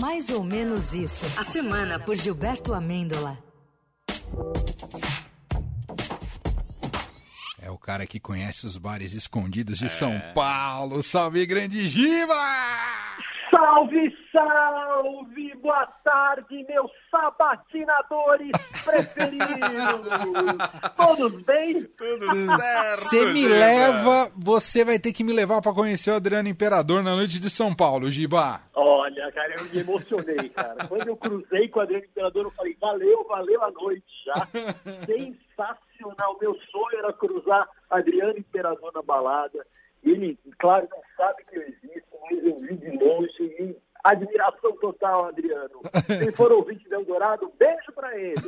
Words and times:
Mais 0.00 0.30
ou 0.30 0.42
menos 0.42 0.92
isso. 0.92 1.24
A 1.36 1.42
semana 1.42 1.98
por 1.98 2.16
Gilberto 2.16 2.72
Amêndola. 2.74 3.38
É 7.62 7.70
o 7.70 7.78
cara 7.78 8.06
que 8.06 8.20
conhece 8.20 8.66
os 8.66 8.76
bares 8.76 9.14
escondidos 9.14 9.78
de 9.78 9.88
São 9.88 10.20
Paulo. 10.34 11.02
Salve, 11.02 11.46
grande 11.46 11.86
Giba! 11.88 12.34
Salve, 13.50 14.12
salve! 14.34 15.54
Boa 15.62 15.86
tarde, 16.02 16.66
meus 16.68 16.90
sabatinadores 17.08 18.50
preferidos! 18.84 19.48
Todos 20.96 21.42
bem? 21.44 21.84
Tudo 21.96 22.26
certo. 22.26 23.00
Você 23.00 23.26
me 23.26 23.42
Giba. 23.42 23.54
leva, 23.54 24.32
você 24.36 24.84
vai 24.84 24.98
ter 24.98 25.12
que 25.12 25.22
me 25.22 25.32
levar 25.32 25.62
pra 25.62 25.72
conhecer 25.72 26.10
o 26.10 26.16
Adriano 26.16 26.48
Imperador 26.48 27.02
na 27.02 27.14
noite 27.14 27.38
de 27.38 27.48
São 27.48 27.74
Paulo, 27.74 28.10
Giba. 28.10 28.60
Olha, 28.74 29.30
cara, 29.32 29.54
eu 29.56 29.64
me 29.66 29.78
emocionei, 29.78 30.48
cara. 30.50 30.88
Quando 30.88 31.06
eu 31.06 31.16
cruzei 31.16 31.68
com 31.68 31.78
o 31.78 31.82
Adriano 31.82 32.04
Imperador, 32.04 32.44
eu 32.44 32.50
falei, 32.50 32.76
valeu, 32.80 33.24
valeu 33.28 33.62
a 33.62 33.70
noite 33.70 34.04
já. 34.26 34.48
Sensacional. 35.06 36.36
Meu 36.40 36.54
sonho 36.70 36.98
era 36.98 37.12
cruzar 37.12 37.68
Adriano 37.88 38.36
Imperador 38.36 38.90
na 38.92 39.02
balada. 39.02 39.64
Ele, 40.02 40.38
claro, 40.58 40.86
não 40.90 41.00
sabe 41.16 41.44
que 41.44 41.56
eu 41.56 41.62
existo, 41.62 42.08
mas 42.22 42.44
eu 42.44 42.60
vi 42.60 42.76
de 42.76 42.90
longe 42.98 43.42
e 43.42 43.76
admiração 44.04 44.72
total, 44.76 45.26
Adriano. 45.26 45.80
Se 46.06 46.32
for 46.32 46.52
ouvinte 46.52 46.86
de 46.88 46.94
Eldorado, 46.94 47.50
beijo 47.58 47.92
pra 47.94 48.16
ele. 48.16 48.34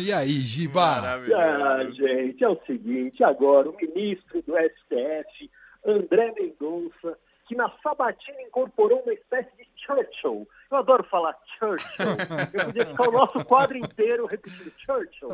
E 0.00 0.12
aí, 0.12 0.40
Giba? 0.40 1.18
Ah, 1.34 1.84
gente, 1.90 2.42
é 2.42 2.48
o 2.48 2.60
seguinte, 2.64 3.22
agora 3.24 3.68
o 3.68 3.76
ministro 3.76 4.40
do 4.42 4.54
STF, 4.54 5.50
André 5.84 6.32
Mendonça, 6.38 7.18
que 7.46 7.56
na 7.56 7.70
sabatina 7.82 8.40
incorporou 8.42 9.00
uma 9.00 9.12
espécie 9.12 9.50
de 9.56 9.66
Churchill. 9.76 10.48
Eu 10.70 10.76
adoro 10.78 11.04
falar 11.04 11.36
Churchill. 11.58 12.06
Eu 12.52 12.64
podia 12.66 12.86
ficar 12.86 13.08
o 13.08 13.12
nosso 13.12 13.44
quadro 13.44 13.76
inteiro 13.76 14.26
repetindo 14.26 14.72
Churchill, 14.78 15.28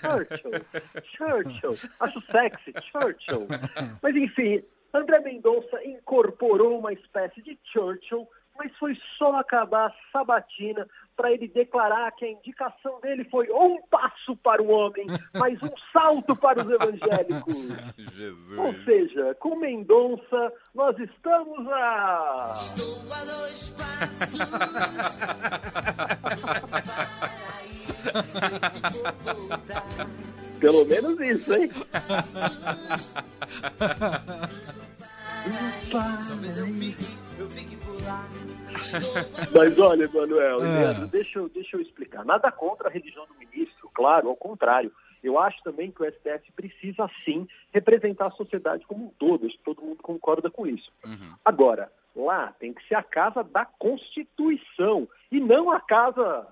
Churchill, 0.00 0.52
Churchill. 1.16 1.90
Acho 2.00 2.20
sexy, 2.30 2.72
Churchill. 2.92 3.46
Mas 4.02 4.14
enfim, 4.14 4.62
André 4.94 5.18
Mendonça 5.18 5.84
incorporou 5.84 6.78
uma 6.78 6.92
espécie 6.92 7.42
de 7.42 7.58
Churchill, 7.64 8.28
mas 8.56 8.72
foi 8.76 8.96
só 9.18 9.34
acabar 9.36 9.88
a 9.88 9.94
sabatina 10.12 10.86
para 11.16 11.32
ele 11.32 11.48
declarar 11.48 12.12
que 12.12 12.24
a 12.24 12.30
indicação 12.30 13.00
dele 13.00 13.24
foi 13.24 13.50
um 13.50 13.82
passo 13.90 14.36
para 14.36 14.62
o 14.62 14.68
homem, 14.68 15.06
mas 15.34 15.60
um 15.60 15.74
salto 15.92 16.36
para 16.36 16.64
os 16.64 16.70
evangélicos. 16.70 17.54
Jesus. 18.14 18.58
Ou 18.58 18.72
seja, 18.84 19.34
com 19.34 19.56
Mendonça, 19.56 20.52
nós 20.72 20.96
estamos 20.98 21.68
a. 21.68 22.54
Pelo 30.64 30.86
menos 30.86 31.20
isso, 31.20 31.52
hein? 31.54 31.68
Mas 39.54 39.78
olha, 39.78 40.08
Manuel, 40.12 40.58
Ah. 40.60 40.64
Leandro, 40.64 41.06
deixa, 41.08 41.38
eu, 41.38 41.48
deixa 41.48 41.76
eu 41.76 41.80
explicar. 41.80 42.24
Nada 42.24 42.50
contra 42.50 42.88
a 42.88 42.90
religião 42.90 43.26
do 43.26 43.34
ministro, 43.34 43.90
claro, 43.94 44.28
ao 44.28 44.36
contrário. 44.36 44.92
Eu 45.22 45.38
acho 45.38 45.62
também 45.62 45.90
que 45.90 46.02
o 46.02 46.06
STF 46.06 46.52
precisa, 46.54 47.08
sim, 47.24 47.48
representar 47.72 48.26
a 48.26 48.30
sociedade 48.32 48.84
como 48.86 49.06
um 49.06 49.10
todo. 49.18 49.46
Acho 49.46 49.56
que 49.56 49.64
todo 49.64 49.80
mundo 49.82 50.02
concorda 50.02 50.50
com 50.50 50.66
isso. 50.66 50.90
Agora, 51.44 51.90
lá 52.14 52.52
tem 52.58 52.74
que 52.74 52.86
ser 52.86 52.94
a 52.94 53.02
casa 53.02 53.42
da 53.42 53.64
Constituição 53.64 55.08
e 55.32 55.40
não 55.40 55.70
a 55.70 55.80
casa. 55.80 56.46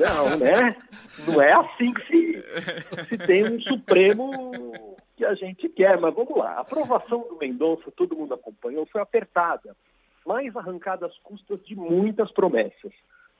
Não, 0.00 0.36
né? 0.38 0.76
Não 1.26 1.42
é 1.42 1.52
assim 1.52 1.92
que 1.92 2.06
se, 2.06 2.44
se 3.08 3.18
tem 3.18 3.44
um 3.44 3.60
Supremo 3.60 4.52
que 5.16 5.24
a 5.24 5.34
gente 5.34 5.68
quer. 5.68 5.98
Mas 6.00 6.14
vamos 6.14 6.36
lá. 6.36 6.52
A 6.52 6.60
aprovação 6.60 7.26
do 7.28 7.36
Mendonça, 7.36 7.90
todo 7.92 8.16
mundo 8.16 8.34
acompanhou, 8.34 8.86
foi 8.86 9.00
apertada, 9.00 9.76
mas 10.24 10.54
arrancada 10.56 11.06
às 11.06 11.18
custas 11.18 11.64
de 11.64 11.74
muitas 11.74 12.30
promessas. 12.32 12.92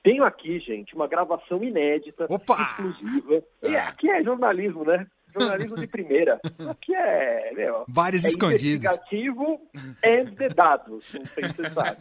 Tenho 0.03 0.23
aqui, 0.23 0.59
gente, 0.59 0.95
uma 0.95 1.07
gravação 1.07 1.63
inédita, 1.63 2.27
Opa! 2.29 2.53
exclusiva. 2.53 3.43
E 3.63 3.75
aqui 3.75 4.09
é 4.09 4.23
jornalismo, 4.23 4.85
né? 4.85 5.05
Jornalismo 5.33 5.75
de 5.75 5.87
primeira. 5.87 6.39
Aqui 6.69 6.95
é, 6.95 7.51
meu, 7.53 7.85
Bares 7.87 8.25
é 8.25 8.29
escondidos. 8.29 8.63
investigativo 8.63 9.61
e 10.03 10.23
de 10.23 10.49
dados, 10.49 11.13
não 11.13 11.25
sei 11.25 11.43
se 11.43 11.53
você 11.53 11.69
sabe. 11.69 11.99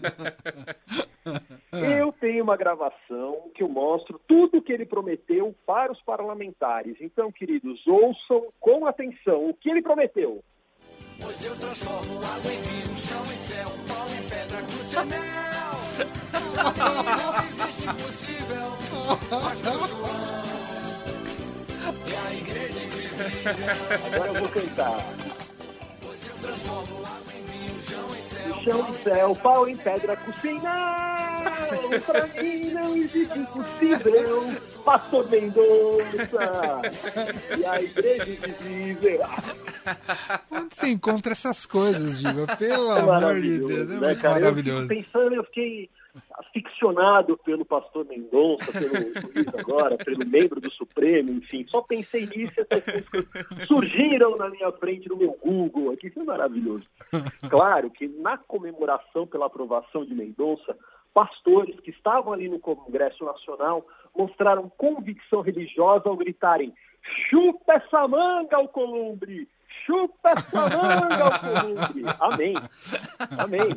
Eu 1.72 2.12
tenho 2.12 2.44
uma 2.44 2.56
gravação 2.56 3.50
que 3.54 3.62
eu 3.62 3.68
mostro 3.68 4.20
tudo 4.26 4.58
o 4.58 4.62
que 4.62 4.72
ele 4.72 4.86
prometeu 4.86 5.54
para 5.66 5.92
os 5.92 6.00
parlamentares. 6.02 6.96
Então, 7.00 7.32
queridos, 7.32 7.84
ouçam 7.86 8.46
com 8.60 8.86
atenção 8.86 9.48
o 9.50 9.54
que 9.54 9.70
ele 9.70 9.82
prometeu. 9.82 10.42
Pois 11.20 11.44
eu 11.44 11.56
transformo 11.56 12.18
água 12.18 12.52
em 12.52 12.60
vinho, 12.60 12.96
chão 12.96 13.22
em 13.22 13.38
céu, 13.38 13.68
pau 13.88 14.06
em 14.08 14.28
pedra, 14.28 14.58
cruz 14.58 14.92
em 14.92 15.06
mel. 15.06 15.56
Não 17.16 17.66
existe 17.66 17.88
impossível, 17.88 18.72
mas 19.30 19.62
com 19.62 19.86
João. 19.86 20.45
Agora 24.06 24.28
eu 24.30 24.34
vou 24.40 24.48
cantar. 24.48 24.98
Vinho, 27.26 27.80
chão 28.64 28.88
em 28.90 28.94
céu. 29.02 29.34
Pau 29.42 29.68
em 29.68 29.76
pedra, 29.76 30.16
cozinha. 30.16 31.42
Pra 32.04 32.26
mim 32.42 32.70
não 32.72 32.96
existe 32.96 33.38
impossível. 33.38 34.52
Pastor 34.84 35.28
Mendonça. 35.30 36.82
E 37.58 37.64
a 37.64 37.82
igreja 37.82 38.30
invisível. 38.30 39.20
Onde 40.50 40.74
você 40.74 40.88
encontra 40.88 41.32
essas 41.32 41.66
coisas, 41.66 42.18
Giba? 42.18 42.46
Pelo 42.56 42.92
É 42.96 43.00
amor 43.00 43.40
de 43.40 43.58
Deus, 43.58 43.90
é 43.90 43.94
né, 43.94 44.06
muito 44.08 44.20
cara? 44.20 44.34
maravilhoso. 44.34 44.82
Eu 44.84 44.88
pensando, 44.88 45.34
eu 45.34 45.44
fiquei 45.44 45.88
aficionado 46.32 47.36
pelo 47.38 47.64
pastor 47.64 48.06
Mendonça, 48.06 48.72
pelo 48.72 48.94
juiz 48.94 49.48
agora, 49.58 49.96
pelo 49.96 50.26
membro 50.26 50.60
do 50.60 50.70
Supremo, 50.70 51.32
enfim. 51.32 51.66
Só 51.68 51.82
pensei 51.82 52.26
nisso 52.26 52.54
e 52.58 52.60
essas 52.60 52.84
coisas 52.84 53.66
surgiram 53.66 54.36
na 54.36 54.48
minha 54.48 54.70
frente 54.72 55.08
no 55.08 55.16
meu 55.16 55.36
Google 55.42 55.92
aqui. 55.92 56.10
Foi 56.10 56.24
maravilhoso. 56.24 56.84
Claro 57.48 57.90
que 57.90 58.08
na 58.08 58.38
comemoração 58.38 59.26
pela 59.26 59.46
aprovação 59.46 60.04
de 60.04 60.14
Mendonça, 60.14 60.76
pastores 61.14 61.78
que 61.80 61.90
estavam 61.90 62.32
ali 62.32 62.48
no 62.48 62.58
Congresso 62.58 63.24
Nacional 63.24 63.86
mostraram 64.16 64.70
convicção 64.76 65.40
religiosa 65.40 66.08
ao 66.08 66.16
gritarem 66.16 66.72
chupa 67.28 67.74
essa 67.74 68.06
manga, 68.08 68.56
Alcolumbre! 68.56 69.48
Chupa 69.84 70.30
essa 70.30 70.62
manga, 70.62 71.24
Alcolumbre! 71.24 72.02
Amém. 72.20 72.54
Amém. 73.38 73.68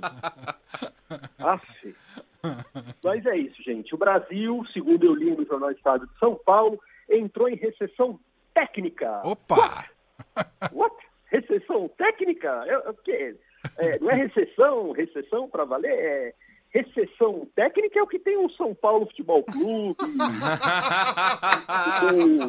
Aff. 1.40 1.96
Mas 3.04 3.26
é 3.26 3.38
isso, 3.38 3.62
gente. 3.64 3.94
O 3.94 3.98
Brasil, 3.98 4.64
segundo 4.74 5.06
eu 5.06 5.14
li 5.14 5.32
no 5.32 5.46
Jornal 5.46 5.72
Estado 5.72 6.08
de 6.08 6.20
São 6.20 6.36
Paulo, 6.36 6.80
entrou 7.10 7.50
em 7.50 7.56
recessão 7.56 8.20
técnica. 8.54 9.22
Opa! 9.24 9.86
What? 10.72 10.96
Recessão 11.26 11.88
técnica? 11.90 12.64
É, 12.66 12.72
é 12.72 12.90
o 12.90 12.94
quê? 12.94 13.36
É, 13.78 14.00
não 14.00 14.10
é 14.10 14.16
recessão, 14.16 14.92
recessão 14.92 15.50
para 15.50 15.66
valer? 15.66 15.92
É 15.92 16.34
recessão 16.72 17.48
técnica 17.56 18.00
é 18.00 18.02
o 18.04 18.08
que 18.08 18.20
tem 18.20 18.38
o 18.38 18.50
São 18.52 18.76
Paulo 18.76 19.08
Futebol 19.08 19.44
Clube. 19.44 19.98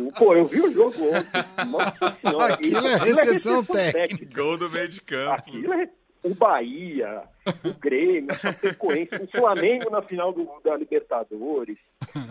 o, 0.07 0.13
pô, 0.19 0.35
eu 0.35 0.47
vi 0.47 0.61
o 0.61 0.73
jogo 0.73 0.97
ontem. 1.07 1.67
Nossa 1.71 2.17
senhora. 2.23 2.55
Aquilo 2.55 2.87
é 2.87 2.97
recessão 2.99 3.65
técnica. 3.65 4.43
Gol 4.43 4.59
do 4.59 4.71
meio 4.71 4.89
de 4.89 5.01
campo. 5.01 5.33
Aquilo 5.33 5.73
é 5.73 5.89
o 6.23 6.35
Bahia, 6.35 7.23
o 7.65 7.73
Grêmio, 7.75 8.33
a 8.33 8.37
Chapecoense, 8.37 9.15
o 9.15 9.27
Flamengo 9.29 9.91
na 9.91 10.03
final 10.03 10.33
do, 10.33 10.47
da 10.63 10.77
Libertadores. 10.77 11.79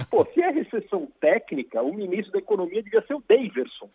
Pô, 0.10 0.26
se 0.34 0.42
é 0.42 0.52
recessão 0.52 1.08
técnica, 1.20 1.82
o 1.82 1.94
ministro 1.94 2.32
da 2.34 2.40
Economia 2.40 2.84
devia 2.84 3.02
ser 3.06 3.16
o 3.16 3.24
Daverson. 3.28 3.90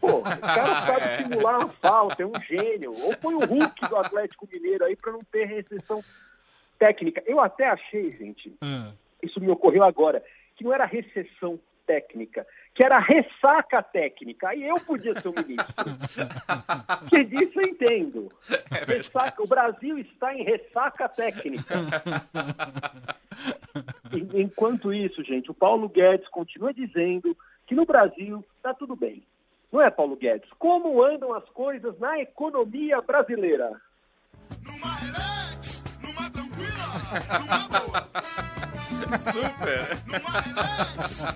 Pô, 0.00 0.18
o 0.18 0.22
cara 0.22 0.82
sabe 0.86 1.22
simular 1.22 1.58
uma 1.58 1.68
falta, 1.68 2.22
é 2.22 2.26
um 2.26 2.40
gênio. 2.42 2.94
Ou 3.02 3.16
põe 3.16 3.34
o 3.34 3.44
Hulk 3.44 3.88
do 3.88 3.96
Atlético 3.96 4.48
Mineiro 4.52 4.84
aí 4.84 4.94
para 4.94 5.12
não 5.12 5.24
ter 5.24 5.46
recessão 5.46 6.02
técnica. 6.78 7.22
Eu 7.26 7.40
até 7.40 7.68
achei, 7.68 8.12
gente, 8.16 8.52
Ah, 8.60 8.92
isso 9.22 9.40
me 9.40 9.50
ocorreu 9.50 9.84
agora, 9.84 10.22
que 10.56 10.64
não 10.64 10.72
era 10.72 10.84
recessão 10.84 11.58
técnica, 11.90 12.46
que 12.72 12.84
era 12.84 13.00
ressaca 13.00 13.82
técnica. 13.82 14.50
Aí 14.50 14.62
eu 14.62 14.78
podia 14.80 15.18
ser 15.20 15.26
o 15.28 15.32
ministro. 15.32 15.74
que 17.10 17.24
disso 17.24 17.60
eu 17.60 17.68
entendo. 17.68 18.32
Ressaca, 18.86 19.42
o 19.42 19.46
Brasil 19.48 19.98
está 19.98 20.32
em 20.32 20.44
ressaca 20.44 21.08
técnica. 21.08 21.74
En- 24.12 24.42
Enquanto 24.42 24.92
isso, 24.92 25.22
gente, 25.24 25.50
o 25.50 25.54
Paulo 25.54 25.88
Guedes 25.88 26.28
continua 26.28 26.74
dizendo 26.74 27.36
que 27.66 27.74
no 27.74 27.86
Brasil 27.86 28.44
está 28.56 28.74
tudo 28.74 28.94
bem. 28.94 29.22
Não 29.72 29.80
é, 29.80 29.90
Paulo 29.90 30.16
Guedes? 30.16 30.50
Como 30.58 31.02
andam 31.02 31.32
as 31.32 31.48
coisas 31.50 31.98
na 31.98 32.20
economia 32.20 33.00
brasileira? 33.00 33.70
Numa 34.62 35.49
numa 37.38 37.68
boa. 37.68 38.08
Super. 39.18 39.98
Numa 40.06 40.40
relax, 40.40 41.26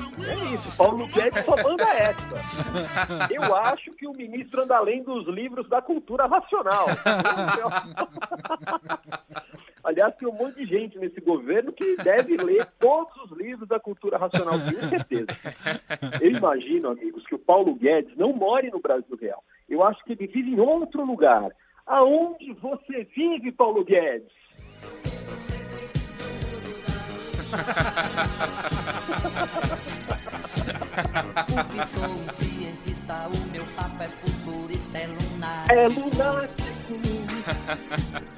numa 0.00 0.30
É 0.30 0.34
isso, 0.54 0.76
Paulo 0.76 1.06
Guedes 1.08 1.44
só 1.44 1.56
manda 1.56 1.84
essa. 1.84 2.28
Eu 3.30 3.56
acho 3.56 3.92
que 3.92 4.06
o 4.06 4.12
ministro 4.12 4.62
anda 4.62 4.76
além 4.76 5.02
dos 5.02 5.26
livros 5.28 5.68
da 5.68 5.80
cultura 5.80 6.26
racional. 6.26 6.86
Aliás, 9.82 10.14
tem 10.16 10.28
um 10.28 10.32
monte 10.32 10.56
de 10.56 10.66
gente 10.66 10.98
nesse 10.98 11.20
governo 11.20 11.72
que 11.72 11.96
deve 11.96 12.36
ler 12.36 12.66
todos 12.78 13.16
os 13.24 13.38
livros 13.38 13.66
da 13.66 13.80
cultura 13.80 14.18
racional, 14.18 14.58
tenho 14.60 14.88
certeza. 14.88 15.26
Eu 16.20 16.30
imagino, 16.30 16.90
amigos, 16.90 17.26
que 17.26 17.34
o 17.34 17.38
Paulo 17.38 17.74
Guedes 17.74 18.16
não 18.16 18.32
more 18.32 18.70
no 18.70 18.80
Brasil 18.80 19.16
real. 19.20 19.42
Eu 19.68 19.82
acho 19.82 20.04
que 20.04 20.12
ele 20.12 20.26
vive 20.26 20.52
em 20.52 20.60
outro 20.60 21.04
lugar. 21.04 21.50
Aonde 21.86 22.52
você 22.54 23.04
vive, 23.04 23.50
Paulo 23.52 23.84
Guedes? 23.84 24.30
Sou 31.92 32.04
um 32.04 32.30
cientista, 32.30 33.28
o 33.28 33.50
meu 33.50 33.64
papo 33.76 34.02
é 34.02 34.08
futurista, 34.08 34.98
é 34.98 35.06
lunar. 35.06 35.70
É 35.70 35.88
lunático. 35.88 36.70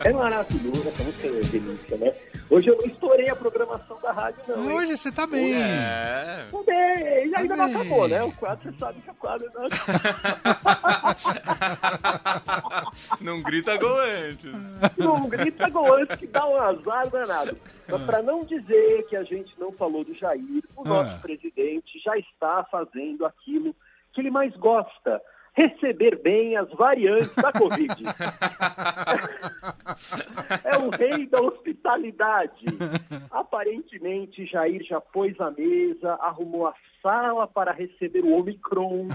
É 0.04 0.12
maravilhoso, 0.12 0.88
essa 0.88 1.02
música 1.04 1.28
delícia, 1.28 1.96
né? 1.96 2.14
Hoje 2.52 2.68
eu 2.68 2.76
não 2.76 2.84
estourei 2.84 3.30
a 3.30 3.36
programação 3.36 3.98
da 4.02 4.12
rádio, 4.12 4.42
não. 4.46 4.62
hein? 4.64 4.72
Hoje 4.76 4.96
você 4.98 5.10
tá 5.10 5.26
bem. 5.26 5.54
É. 5.54 6.46
Tudo 6.50 6.64
bem, 6.64 7.26
e 7.30 7.34
ainda 7.34 7.56
não 7.56 7.56
Tá 7.56 7.66
bem. 7.66 7.74
acabou, 7.76 8.08
né? 8.08 8.22
O 8.22 8.32
quadro, 8.32 8.70
você 8.70 8.76
sabe 8.78 9.00
que 9.00 9.10
o 9.10 9.14
quadro 9.14 9.50
não 9.54 9.68
Não 13.20 13.42
grita 13.42 13.76
gol 13.78 13.98
antes. 13.98 14.52
Não 14.98 15.28
grita 15.28 15.68
gol 15.70 15.94
antes 15.94 16.16
que 16.18 16.26
dá 16.26 16.46
um 16.46 16.56
azar 16.60 17.08
danado. 17.08 17.56
Mas 17.88 18.02
para 18.02 18.22
não 18.22 18.44
dizer 18.44 19.06
que 19.08 19.16
a 19.16 19.22
gente 19.24 19.58
não 19.58 19.72
falou 19.72 20.04
do 20.04 20.14
Jair, 20.14 20.62
o 20.76 20.84
nosso 20.84 21.12
Ah. 21.14 21.18
presidente 21.22 21.98
já 22.04 22.16
está 22.18 22.64
fazendo 22.70 23.24
aquilo 23.24 23.74
que 24.12 24.20
ele 24.20 24.30
mais 24.30 24.54
gosta. 24.56 25.22
Receber 25.54 26.18
bem 26.22 26.56
as 26.56 26.70
variantes 26.70 27.34
da 27.34 27.52
Covid. 27.52 28.02
é 30.64 30.78
o 30.78 30.88
rei 30.88 31.26
da 31.26 31.42
hospitalidade. 31.42 32.64
Aparentemente, 33.30 34.46
Jair 34.46 34.82
já 34.82 35.00
pôs 35.00 35.38
a 35.40 35.50
mesa, 35.50 36.14
arrumou 36.14 36.66
a 36.66 36.74
sala 37.02 37.46
para 37.46 37.72
receber 37.72 38.24
o 38.24 38.32
Omicron. 38.32 39.08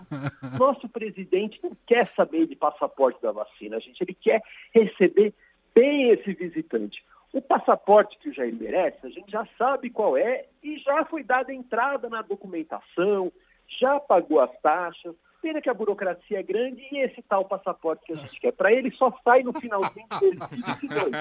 Nosso 0.60 0.88
presidente 0.88 1.60
não 1.64 1.72
quer 1.88 2.08
saber 2.16 2.46
de 2.46 2.56
passaporte 2.56 3.20
da 3.22 3.32
vacina, 3.32 3.80
gente. 3.80 4.02
Ele 4.02 4.14
quer 4.14 4.42
receber 4.74 5.34
bem 5.74 6.12
esse 6.12 6.34
visitante. 6.34 7.04
O 7.34 7.42
passaporte 7.42 8.18
que 8.20 8.30
o 8.30 8.34
Jair 8.34 8.56
merece, 8.56 9.06
a 9.06 9.10
gente 9.10 9.32
já 9.32 9.48
sabe 9.58 9.90
qual 9.90 10.16
é 10.18 10.46
e 10.64 10.78
já 10.80 11.04
foi 11.06 11.24
dada 11.24 11.54
entrada 11.54 12.10
na 12.10 12.22
documentação, 12.22 13.32
já 13.80 14.00
pagou 14.00 14.40
as 14.40 14.52
taxas. 14.62 15.16
Pena 15.42 15.62
que 15.62 15.70
a 15.70 15.74
burocracia 15.74 16.40
é 16.40 16.44
grande 16.44 16.82
e 16.92 16.98
esse 17.00 17.22
tal 17.22 17.46
passaporte 17.46 18.04
que 18.06 18.14
a 18.14 18.16
gente 18.16 18.40
quer 18.40 18.52
para 18.52 18.72
ele 18.74 18.92
só 18.92 19.12
sai 19.24 19.44
no 19.44 19.54
finalzinho 19.54 20.08
de 20.20 20.32
2022. 20.38 21.12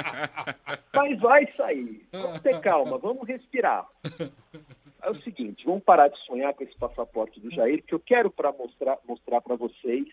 Mas 0.94 1.20
vai 1.20 1.52
sair. 1.56 2.06
Vamos 2.12 2.40
ter 2.40 2.60
calma, 2.60 2.98
vamos 2.98 3.26
respirar. 3.28 3.86
É 5.02 5.10
o 5.10 5.20
seguinte, 5.22 5.64
vamos 5.64 5.84
parar 5.84 6.08
de 6.08 6.18
sonhar 6.24 6.52
com 6.54 6.64
esse 6.64 6.76
passaporte 6.76 7.38
do 7.40 7.50
Jair, 7.54 7.82
que 7.84 7.94
eu 7.94 8.00
quero 8.00 8.30
para 8.30 8.50
mostrar 8.52 8.98
mostrar 9.06 9.40
para 9.40 9.54
vocês 9.54 10.06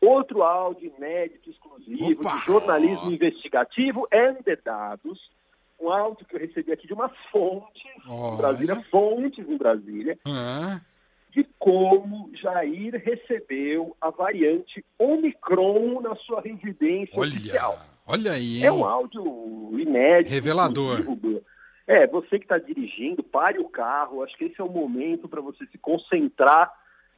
outro 0.00 0.42
áudio 0.42 0.92
inédito, 0.96 1.50
exclusivo, 1.50 2.22
Opa! 2.22 2.38
de 2.38 2.46
jornalismo 2.46 3.12
investigativo 3.12 4.08
and 4.12 4.42
the 4.44 4.56
dados. 4.56 5.30
Um 5.78 5.90
áudio 5.90 6.26
que 6.26 6.34
eu 6.36 6.40
recebi 6.40 6.72
aqui 6.72 6.86
de 6.86 6.92
umas 6.92 7.12
fontes 7.30 7.82
em 8.06 8.10
Olha. 8.10 8.36
Brasília, 8.36 8.82
fontes 8.90 9.48
em 9.48 9.56
Brasília, 9.56 10.18
Ah, 10.26 10.80
de 11.30 11.46
como 11.58 12.30
Jair 12.34 13.00
recebeu 13.04 13.96
a 14.00 14.10
variante 14.10 14.84
Omicron 14.98 16.00
na 16.00 16.14
sua 16.16 16.40
residência 16.40 17.18
oficial. 17.18 17.78
olha, 18.06 18.22
olha 18.22 18.32
aí, 18.32 18.58
hein? 18.58 18.64
É 18.66 18.72
um 18.72 18.84
áudio 18.84 19.78
inédito. 19.78 20.32
Revelador. 20.32 21.00
É, 21.86 22.06
você 22.06 22.38
que 22.38 22.44
está 22.44 22.58
dirigindo, 22.58 23.22
pare 23.22 23.58
o 23.58 23.68
carro. 23.68 24.22
Acho 24.22 24.36
que 24.36 24.44
esse 24.44 24.60
é 24.60 24.64
o 24.64 24.70
momento 24.70 25.28
para 25.28 25.40
você 25.40 25.66
se 25.66 25.78
concentrar 25.78 26.72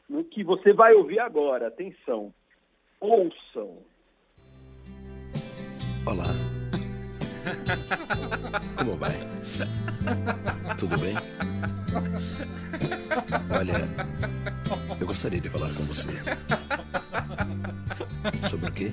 no 0.09 0.25
que 0.25 0.43
você 0.43 0.73
vai 0.73 0.95
ouvir 0.95 1.19
agora. 1.19 1.69
Atenção. 1.69 2.33
Ouçam. 3.01 3.79
Olá. 6.07 6.62
Como 8.77 8.97
vai? 8.97 9.17
Tudo 10.79 10.99
bem? 10.99 11.17
Olha, 13.51 13.89
eu 15.01 15.07
gostaria 15.07 15.41
de 15.41 15.49
falar 15.49 15.73
com 15.75 15.85
você. 15.85 16.11
Sobre 18.49 18.69
o 18.69 18.73
quê? 18.73 18.93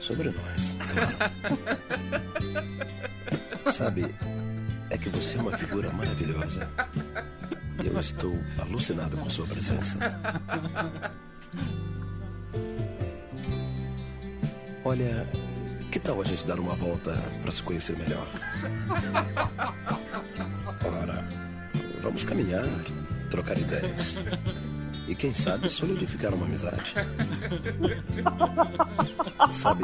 Sobre 0.00 0.30
nós, 0.30 0.76
claro. 0.78 1.16
Sabe, 3.72 4.14
é 4.90 4.98
que 4.98 5.08
você 5.08 5.38
é 5.38 5.40
uma 5.40 5.56
figura 5.56 5.90
maravilhosa. 5.92 6.68
E 7.82 7.86
eu 7.86 7.98
estou 7.98 8.38
alucinado 8.58 9.16
com 9.16 9.30
sua 9.30 9.46
presença. 9.46 9.98
Olha, 14.84 15.26
que 15.92 16.00
tal 16.00 16.22
a 16.22 16.24
gente 16.24 16.46
dar 16.46 16.58
uma 16.58 16.74
volta 16.74 17.12
para 17.42 17.50
se 17.50 17.62
conhecer 17.62 17.94
melhor? 17.98 18.26
Ora, 21.02 21.22
vamos 22.02 22.24
caminhar, 22.24 22.64
trocar 23.30 23.58
ideias. 23.58 24.16
E 25.08 25.14
quem 25.14 25.32
sabe 25.32 25.68
solidificar 25.68 26.32
uma 26.32 26.46
amizade. 26.46 26.94
Sabe, 29.52 29.82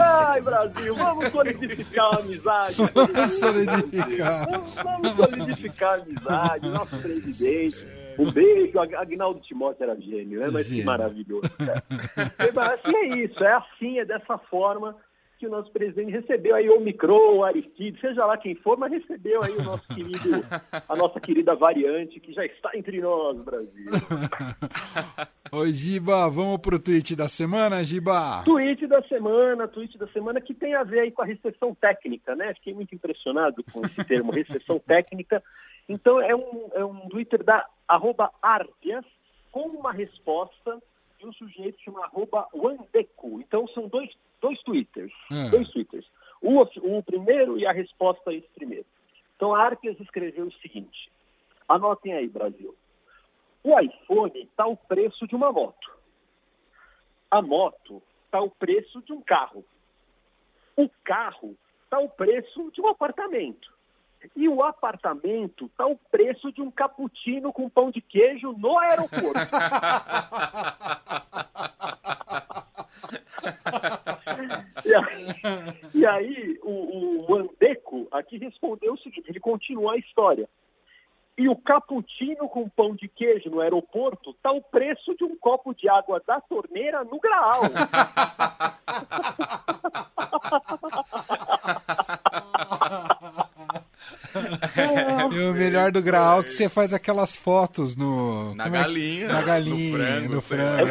Ai, 0.00 0.40
Brasil, 0.40 0.94
vamos 0.94 1.28
solidificar 1.28 2.14
a 2.14 2.18
amizade. 2.20 2.74
Solidificar. 2.74 4.46
Vamos, 4.50 4.74
vamos 4.74 5.30
solidificar 5.30 5.98
a 5.98 6.02
amizade. 6.02 6.68
Nosso 6.68 6.96
presidente. 6.98 7.86
Um 8.18 8.30
beijo. 8.32 8.78
Ag- 8.80 8.94
Agnaldo 8.96 9.40
Timóteo 9.40 9.84
era 9.84 10.00
gênio, 10.00 10.40
né? 10.40 10.48
Mas 10.50 10.64
que 10.66 10.70
Gênio. 10.70 10.86
maravilhoso. 10.86 11.50
cara. 11.58 11.82
E, 12.48 12.52
mas 12.52 12.80
assim 12.80 12.96
é 12.96 13.18
isso, 13.24 13.44
é 13.44 13.52
assim, 13.52 13.98
é 13.98 14.04
dessa 14.04 14.38
forma 14.50 14.96
que 15.38 15.46
o 15.46 15.50
nosso 15.50 15.70
presidente 15.70 16.10
recebeu 16.10 16.54
aí 16.54 16.68
o 16.68 16.76
Omicron, 16.76 17.36
o 17.36 17.44
Aristide, 17.44 18.00
seja 18.00 18.24
lá 18.24 18.36
quem 18.36 18.54
for, 18.54 18.76
mas 18.78 18.92
recebeu 18.92 19.42
aí 19.42 19.52
o 19.52 19.62
nosso 19.62 19.86
querido, 19.88 20.44
a 20.88 20.96
nossa 20.96 21.20
querida 21.20 21.54
variante 21.54 22.18
que 22.20 22.32
já 22.32 22.44
está 22.44 22.70
entre 22.74 23.00
nós, 23.00 23.36
Brasil. 23.38 23.86
Ô, 25.52 25.66
Giba, 25.66 26.28
vamos 26.28 26.58
pro 26.58 26.78
tweet 26.78 27.14
da 27.14 27.28
semana, 27.28 27.84
Giba? 27.84 28.42
Tweet 28.44 28.86
da 28.86 29.02
semana, 29.02 29.68
tweet 29.68 29.96
da 29.96 30.08
semana 30.08 30.40
que 30.40 30.54
tem 30.54 30.74
a 30.74 30.82
ver 30.82 31.00
aí 31.00 31.10
com 31.10 31.22
a 31.22 31.26
recessão 31.26 31.74
técnica, 31.74 32.34
né? 32.34 32.52
Fiquei 32.54 32.74
muito 32.74 32.94
impressionado 32.94 33.62
com 33.72 33.80
esse 33.84 34.04
termo, 34.04 34.32
recessão 34.32 34.78
técnica. 34.78 35.42
Então 35.88 36.20
é 36.20 36.34
um, 36.34 36.70
é 36.74 36.84
um 36.84 37.08
Twitter 37.08 37.44
da 37.44 37.64
arroba 37.86 38.30
Arpias 38.42 39.04
com 39.52 39.68
uma 39.68 39.92
resposta 39.92 40.82
de 41.18 41.26
um 41.26 41.32
sujeito 41.32 41.80
chamado 41.82 42.04
arroba 42.04 42.48
Wandeco. 42.54 43.40
Então 43.40 43.66
são 43.68 43.88
dois, 43.88 44.10
dois 44.40 44.60
Twitters, 44.62 45.12
Hum. 45.30 45.50
dois 45.50 45.68
Twitters. 45.70 46.06
O, 46.40 46.60
o 46.62 47.02
primeiro 47.02 47.58
e 47.58 47.66
a 47.66 47.72
resposta 47.72 48.30
a 48.30 48.34
esse 48.34 48.48
primeiro. 48.54 48.86
Então 49.36 49.54
a 49.54 49.62
Arpias 49.64 49.98
escreveu 50.00 50.46
o 50.46 50.52
seguinte, 50.54 51.10
anotem 51.68 52.12
aí, 52.14 52.28
Brasil. 52.28 52.74
O 53.64 53.78
iPhone 53.80 54.38
está 54.42 54.66
o 54.66 54.76
preço 54.76 55.26
de 55.26 55.34
uma 55.34 55.50
moto. 55.50 55.90
A 57.30 57.42
moto 57.42 58.00
está 58.26 58.40
o 58.40 58.48
preço 58.50 59.02
de 59.02 59.12
um 59.12 59.20
carro. 59.20 59.64
O 60.76 60.88
carro 61.04 61.56
está 61.84 61.98
o 61.98 62.08
preço 62.08 62.70
de 62.70 62.80
um 62.80 62.88
apartamento. 62.88 63.74
E 64.34 64.48
o 64.48 64.62
apartamento 64.62 65.66
está 65.66 65.86
o 65.86 65.96
preço 65.96 66.50
de 66.52 66.62
um 66.62 66.70
cappuccino 66.70 67.52
com 67.52 67.68
pão 67.68 67.90
de 67.90 68.00
queijo 68.00 68.52
no 68.52 68.78
aeroporto. 68.78 69.40
e 75.94 76.04
aí, 76.04 76.04
e 76.04 76.06
aí 76.06 76.58
o, 76.62 77.30
o 77.30 77.34
Andeco 77.34 78.08
aqui 78.10 78.38
respondeu 78.38 78.94
o 78.94 78.98
seguinte, 78.98 79.28
ele 79.28 79.40
continua 79.40 79.94
a 79.94 79.98
história. 79.98 80.48
E 81.38 81.48
o 81.50 81.56
cappuccino 81.56 82.48
com 82.48 82.66
pão 82.66 82.94
de 82.94 83.08
queijo 83.08 83.50
no 83.50 83.60
aeroporto 83.60 84.30
está 84.30 84.50
o 84.50 84.62
preço 84.62 85.14
de 85.16 85.24
um 85.24 85.36
copo 85.36 85.74
de 85.74 85.86
água 85.86 86.22
da 86.26 86.40
torneira 86.40 87.04
no 87.04 87.20
graal. 87.20 87.60
E 95.32 95.38
o 95.38 95.54
melhor 95.54 95.90
do 95.90 96.02
Graal 96.02 96.40
é 96.40 96.42
que 96.44 96.52
você 96.52 96.68
faz 96.68 96.92
aquelas 96.92 97.34
fotos 97.36 97.96
no. 97.96 98.54
Na 98.54 98.66
é 98.66 98.70
galinha, 98.70 99.28
Na 99.28 99.40
no 99.40 99.46
galinha, 99.46 99.98
frango, 99.98 100.34
no 100.34 100.40
frango. 100.40 100.80
É 100.80 100.84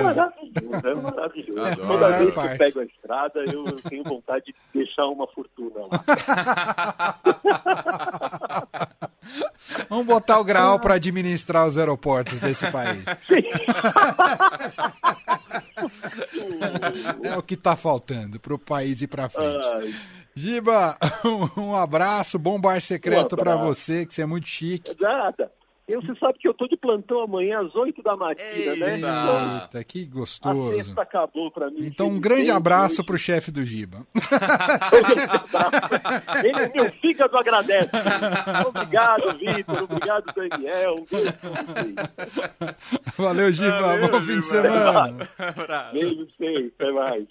é 0.84 0.96
maravilhoso. 0.96 1.62
Adoro. 1.72 1.88
Toda 1.88 2.18
vez 2.18 2.34
que 2.34 2.40
eu 2.40 2.58
pego 2.58 2.80
a 2.80 2.84
estrada, 2.86 3.40
eu 3.46 3.64
tenho 3.90 4.04
vontade 4.04 4.46
de 4.46 4.56
deixar 4.74 5.06
uma 5.08 5.28
fortuna 5.28 5.82
lá. 5.92 7.20
Vamos 9.90 10.06
botar 10.06 10.40
o 10.40 10.44
Graal 10.44 10.80
para 10.80 10.96
administrar 10.96 11.68
os 11.68 11.78
aeroportos 11.78 12.40
desse 12.40 12.70
país. 12.72 13.04
É 17.24 17.38
o 17.38 17.42
que 17.44 17.56
tá 17.58 17.76
faltando 17.76 18.40
pro 18.40 18.58
país 18.58 19.02
ir 19.02 19.08
pra 19.08 19.30
frente. 19.30 19.66
Ai, 19.68 19.94
Giba, 20.34 20.98
um 21.58 21.76
abraço, 21.76 22.38
bom 22.38 22.60
bar 22.60 22.80
secreto 22.82 23.36
Um 23.36 23.38
pra 23.38 23.54
abraço. 23.54 23.74
você, 23.76 24.06
que 24.06 24.14
você 24.14 24.22
é 24.22 24.26
muito 24.26 24.48
chique. 24.48 24.96
nada. 25.00 25.52
Eu, 25.88 26.02
você 26.02 26.16
sabe 26.20 26.40
que 26.40 26.48
eu 26.48 26.54
tô 26.54 26.68
de 26.68 26.76
plantão 26.76 27.22
amanhã 27.22 27.60
às 27.62 27.76
8 27.76 28.02
da 28.02 28.16
matina, 28.18 28.76
né? 28.76 28.98
Então, 28.98 29.56
Eita, 29.62 29.84
que 29.84 30.04
a 30.04 30.08
gostoso. 30.16 30.72
sexta 30.76 31.02
acabou 31.04 31.52
pra 31.52 31.70
mim. 31.70 31.86
Então, 31.86 32.08
um 32.08 32.20
grande 32.20 32.50
abraço 32.50 32.96
hoje. 33.02 33.06
pro 33.06 33.18
chefe 33.20 33.52
do 33.52 33.64
Giba. 33.64 34.00
Ele, 36.44 36.68
meu 36.74 36.86
fígado 36.94 37.38
agradece. 37.38 37.90
Obrigado, 38.68 39.38
Vitor. 39.38 39.84
Obrigado, 39.84 40.26
Daniel. 40.36 41.06
Valeu, 43.18 43.54
Giba. 43.54 43.80
Valeu, 43.80 44.10
Bom 44.10 44.22
fim 44.22 44.28
de 44.28 44.34
Giba. 44.34 44.44
semana. 44.44 45.30
Beijo 45.94 46.28
vocês. 46.38 46.72
Até 46.80 46.92
mais. 46.92 47.26